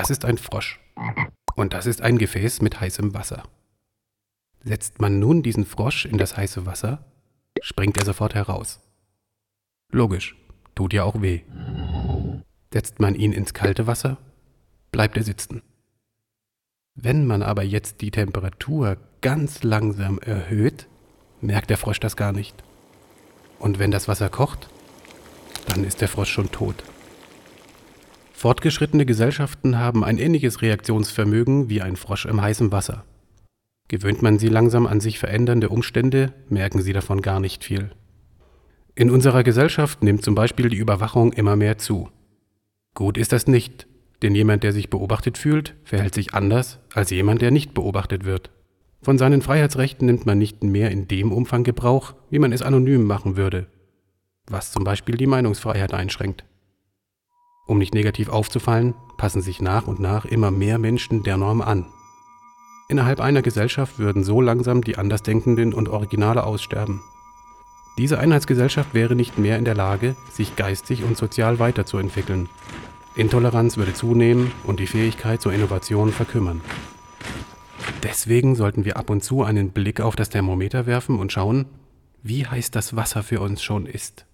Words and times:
Das 0.00 0.08
ist 0.08 0.24
ein 0.24 0.38
Frosch. 0.38 0.80
Und 1.56 1.74
das 1.74 1.84
ist 1.84 2.00
ein 2.00 2.16
Gefäß 2.16 2.62
mit 2.62 2.80
heißem 2.80 3.12
Wasser. 3.12 3.42
Setzt 4.64 4.98
man 4.98 5.18
nun 5.18 5.42
diesen 5.42 5.66
Frosch 5.66 6.06
in 6.06 6.16
das 6.16 6.38
heiße 6.38 6.64
Wasser, 6.64 7.04
springt 7.60 7.98
er 7.98 8.06
sofort 8.06 8.34
heraus. 8.34 8.80
Logisch, 9.92 10.36
tut 10.74 10.94
ja 10.94 11.04
auch 11.04 11.20
weh. 11.20 11.42
Setzt 12.72 12.98
man 12.98 13.14
ihn 13.14 13.32
ins 13.32 13.52
kalte 13.52 13.86
Wasser, 13.86 14.16
bleibt 14.90 15.18
er 15.18 15.22
sitzen. 15.22 15.60
Wenn 16.94 17.26
man 17.26 17.42
aber 17.42 17.62
jetzt 17.62 18.00
die 18.00 18.10
Temperatur 18.10 18.96
ganz 19.20 19.62
langsam 19.62 20.18
erhöht, 20.18 20.88
merkt 21.42 21.68
der 21.68 21.76
Frosch 21.76 22.00
das 22.00 22.16
gar 22.16 22.32
nicht. 22.32 22.64
Und 23.58 23.78
wenn 23.78 23.90
das 23.90 24.08
Wasser 24.08 24.30
kocht, 24.30 24.70
dann 25.66 25.84
ist 25.84 26.00
der 26.00 26.08
Frosch 26.08 26.30
schon 26.30 26.50
tot. 26.50 26.82
Fortgeschrittene 28.40 29.04
Gesellschaften 29.04 29.76
haben 29.76 30.02
ein 30.02 30.16
ähnliches 30.16 30.62
Reaktionsvermögen 30.62 31.68
wie 31.68 31.82
ein 31.82 31.96
Frosch 31.96 32.24
im 32.24 32.40
heißen 32.40 32.72
Wasser. 32.72 33.04
Gewöhnt 33.88 34.22
man 34.22 34.38
sie 34.38 34.48
langsam 34.48 34.86
an 34.86 34.98
sich 34.98 35.18
verändernde 35.18 35.68
Umstände, 35.68 36.32
merken 36.48 36.80
sie 36.80 36.94
davon 36.94 37.20
gar 37.20 37.38
nicht 37.38 37.64
viel. 37.64 37.90
In 38.94 39.10
unserer 39.10 39.42
Gesellschaft 39.42 40.02
nimmt 40.02 40.24
zum 40.24 40.34
Beispiel 40.34 40.70
die 40.70 40.78
Überwachung 40.78 41.34
immer 41.34 41.54
mehr 41.54 41.76
zu. 41.76 42.08
Gut 42.94 43.18
ist 43.18 43.32
das 43.32 43.46
nicht, 43.46 43.86
denn 44.22 44.34
jemand, 44.34 44.62
der 44.62 44.72
sich 44.72 44.88
beobachtet 44.88 45.36
fühlt, 45.36 45.74
verhält 45.84 46.14
sich 46.14 46.32
anders 46.32 46.78
als 46.94 47.10
jemand, 47.10 47.42
der 47.42 47.50
nicht 47.50 47.74
beobachtet 47.74 48.24
wird. 48.24 48.50
Von 49.02 49.18
seinen 49.18 49.42
Freiheitsrechten 49.42 50.06
nimmt 50.06 50.24
man 50.24 50.38
nicht 50.38 50.64
mehr 50.64 50.90
in 50.90 51.08
dem 51.08 51.30
Umfang 51.32 51.62
Gebrauch, 51.62 52.14
wie 52.30 52.38
man 52.38 52.52
es 52.52 52.62
anonym 52.62 53.04
machen 53.04 53.36
würde, 53.36 53.66
was 54.46 54.72
zum 54.72 54.82
Beispiel 54.82 55.18
die 55.18 55.26
Meinungsfreiheit 55.26 55.92
einschränkt. 55.92 56.46
Um 57.66 57.78
nicht 57.78 57.94
negativ 57.94 58.28
aufzufallen, 58.28 58.94
passen 59.16 59.42
sich 59.42 59.60
nach 59.60 59.86
und 59.86 60.00
nach 60.00 60.24
immer 60.24 60.50
mehr 60.50 60.78
Menschen 60.78 61.22
der 61.22 61.36
Norm 61.36 61.60
an. 61.60 61.86
Innerhalb 62.88 63.20
einer 63.20 63.42
Gesellschaft 63.42 63.98
würden 63.98 64.24
so 64.24 64.40
langsam 64.40 64.82
die 64.82 64.98
Andersdenkenden 64.98 65.72
und 65.72 65.88
Originale 65.88 66.42
aussterben. 66.42 67.02
Diese 67.98 68.18
Einheitsgesellschaft 68.18 68.94
wäre 68.94 69.14
nicht 69.14 69.38
mehr 69.38 69.58
in 69.58 69.64
der 69.64 69.74
Lage, 69.74 70.16
sich 70.32 70.56
geistig 70.56 71.04
und 71.04 71.16
sozial 71.16 71.58
weiterzuentwickeln. 71.58 72.48
Intoleranz 73.14 73.76
würde 73.76 73.94
zunehmen 73.94 74.52
und 74.64 74.80
die 74.80 74.86
Fähigkeit 74.86 75.40
zur 75.40 75.52
Innovation 75.52 76.12
verkümmern. 76.12 76.62
Deswegen 78.02 78.54
sollten 78.54 78.84
wir 78.84 78.96
ab 78.96 79.10
und 79.10 79.22
zu 79.22 79.42
einen 79.42 79.70
Blick 79.70 80.00
auf 80.00 80.16
das 80.16 80.30
Thermometer 80.30 80.86
werfen 80.86 81.18
und 81.18 81.32
schauen, 81.32 81.66
wie 82.22 82.46
heiß 82.46 82.70
das 82.70 82.96
Wasser 82.96 83.22
für 83.22 83.40
uns 83.40 83.62
schon 83.62 83.86
ist. 83.86 84.26